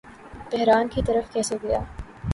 [0.51, 1.79] بحران کی طرف کیسے گیا